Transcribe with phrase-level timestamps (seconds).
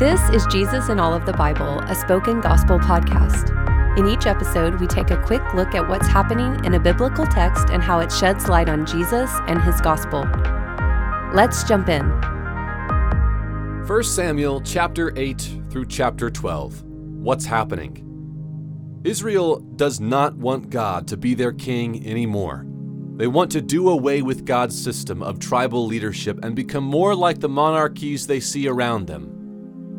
[0.00, 3.54] This is Jesus in All of the Bible, a spoken gospel podcast.
[3.98, 7.68] In each episode, we take a quick look at what's happening in a biblical text
[7.68, 10.26] and how it sheds light on Jesus and his gospel.
[11.34, 12.06] Let's jump in.
[13.86, 16.82] 1 Samuel chapter 8 through chapter 12.
[16.82, 19.02] What's happening?
[19.04, 22.64] Israel does not want God to be their king anymore.
[23.16, 27.40] They want to do away with God's system of tribal leadership and become more like
[27.40, 29.36] the monarchies they see around them.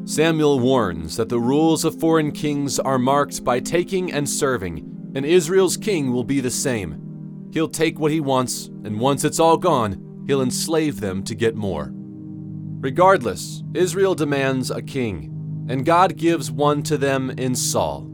[0.06, 5.26] Samuel warns that the rules of foreign kings are marked by taking and serving, and
[5.26, 7.50] Israel's king will be the same.
[7.54, 11.56] He'll take what he wants, and once it's all gone, he'll enslave them to get
[11.56, 11.92] more.
[11.94, 18.08] Regardless, Israel demands a king, and God gives one to them in Saul.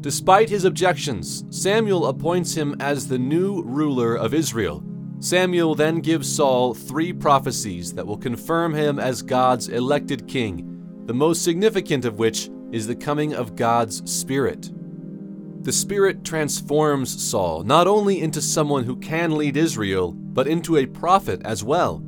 [0.00, 4.82] Despite his objections, Samuel appoints him as the new ruler of Israel.
[5.20, 10.73] Samuel then gives Saul three prophecies that will confirm him as God's elected king
[11.06, 14.70] the most significant of which is the coming of God's Spirit.
[15.62, 20.86] The Spirit transforms Saul not only into someone who can lead Israel, but into a
[20.86, 22.02] prophet as well.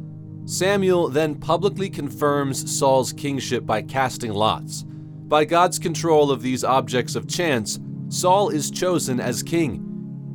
[0.46, 4.84] Samuel then publicly confirms Saul's kingship by casting lots.
[4.84, 9.82] By God's control of these objects of chance, Saul is chosen as king.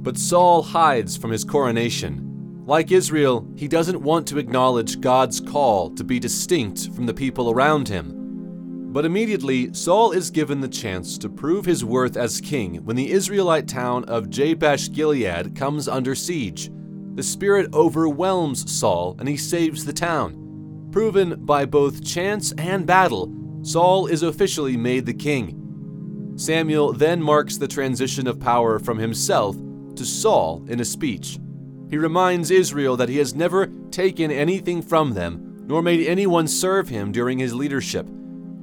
[0.04, 2.64] But Saul hides from his coronation.
[2.67, 7.50] Like Israel, he doesn't want to acknowledge God's call to be distinct from the people
[7.50, 8.20] around him.
[8.92, 13.09] But immediately, Saul is given the chance to prove his worth as king when the
[13.09, 16.70] Israelite town of Jabesh Gilead comes under siege.
[17.16, 20.89] The Spirit overwhelms Saul and he saves the town.
[20.92, 26.33] Proven by both chance and battle, Saul is officially made the king.
[26.36, 29.55] Samuel then marks the transition of power from himself
[29.95, 31.39] to Saul in a speech.
[31.89, 36.89] He reminds Israel that he has never taken anything from them, nor made anyone serve
[36.89, 38.05] him during his leadership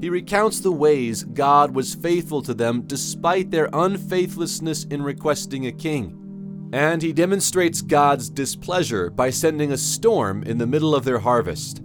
[0.00, 5.72] he recounts the ways God was faithful to them despite their unfaithlessness in requesting a
[5.72, 6.70] king.
[6.72, 11.82] And he demonstrates God's displeasure by sending a storm in the middle of their harvest.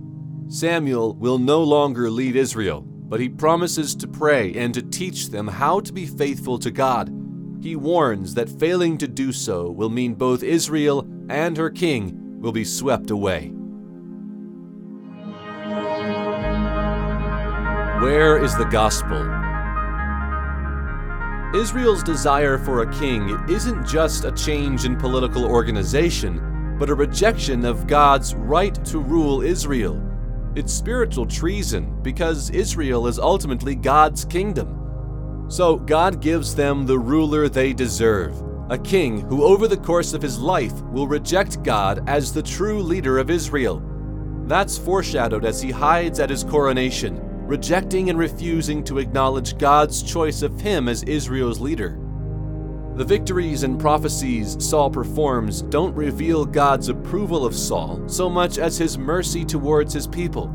[0.48, 5.48] Samuel will no longer lead Israel, but he promises to pray and to teach them
[5.48, 7.12] how to be faithful to God.
[7.62, 12.52] He warns that failing to do so will mean both Israel and her king will
[12.52, 13.54] be swept away.
[18.04, 19.16] Where is the gospel?
[21.58, 27.64] Israel's desire for a king isn't just a change in political organization, but a rejection
[27.64, 30.04] of God's right to rule Israel.
[30.54, 35.46] It's spiritual treason because Israel is ultimately God's kingdom.
[35.48, 38.36] So God gives them the ruler they deserve,
[38.70, 42.84] a king who, over the course of his life, will reject God as the true
[42.84, 43.82] leader of Israel.
[44.46, 50.42] That's foreshadowed as he hides at his coronation rejecting and refusing to acknowledge God's choice
[50.42, 52.00] of him as Israel's leader.
[52.96, 58.76] The victories and prophecies Saul performs don't reveal God's approval of Saul so much as
[58.76, 60.52] his mercy towards his people.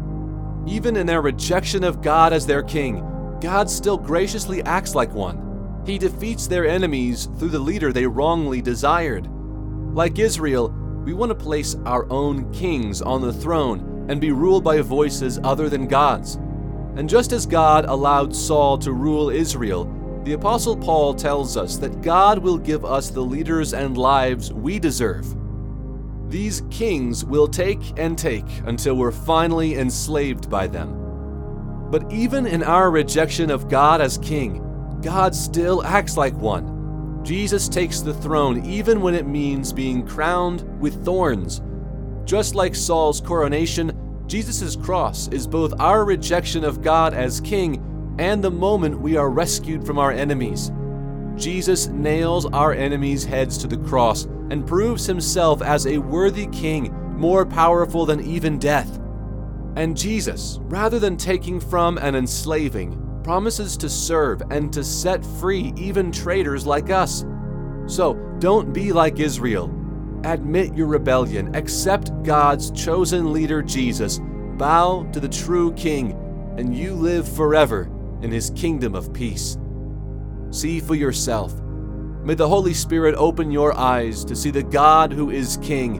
[0.66, 2.96] Even in their rejection of God as their king,
[3.40, 5.80] God still graciously acts like one.
[5.86, 9.28] He defeats their enemies through the leader they wrongly desired.
[9.94, 10.70] Like Israel,
[11.04, 15.38] we want to place our own kings on the throne and be ruled by voices
[15.44, 16.40] other than God's.
[16.96, 19.94] And just as God allowed Saul to rule Israel,
[20.24, 24.78] the Apostle Paul tells us that God will give us the leaders and lives we
[24.78, 25.26] deserve.
[26.28, 31.88] These kings will take and take until we're finally enslaved by them.
[31.90, 34.62] But even in our rejection of God as king,
[35.00, 37.24] God still acts like one.
[37.24, 41.62] Jesus takes the throne even when it means being crowned with thorns.
[42.24, 43.92] Just like Saul's coronation,
[44.28, 47.82] Jesus' cross is both our rejection of God as King
[48.18, 50.70] and the moment we are rescued from our enemies.
[51.34, 56.92] Jesus nails our enemies' heads to the cross and proves himself as a worthy king,
[57.16, 59.00] more powerful than even death.
[59.76, 65.72] And Jesus, rather than taking from and enslaving, promises to serve and to set free
[65.76, 67.24] even traitors like us.
[67.86, 69.77] So don't be like Israel
[70.28, 74.20] Admit your rebellion, accept God's chosen leader Jesus,
[74.58, 76.12] bow to the true King,
[76.58, 77.90] and you live forever
[78.20, 79.56] in his kingdom of peace.
[80.50, 81.58] See for yourself.
[82.22, 85.96] May the Holy Spirit open your eyes to see the God who is King,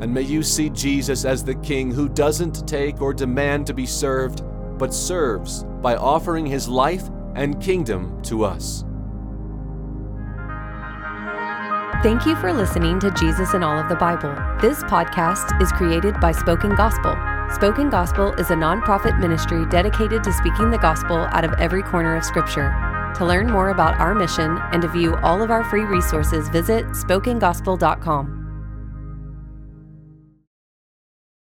[0.00, 3.84] and may you see Jesus as the King who doesn't take or demand to be
[3.84, 4.44] served,
[4.78, 8.84] but serves by offering his life and kingdom to us.
[12.06, 14.32] Thank you for listening to Jesus in All of the Bible.
[14.60, 17.16] This podcast is created by Spoken Gospel.
[17.52, 22.14] Spoken Gospel is a nonprofit ministry dedicated to speaking the gospel out of every corner
[22.14, 22.72] of Scripture.
[23.16, 26.86] To learn more about our mission and to view all of our free resources, visit
[26.90, 28.35] spokengospel.com.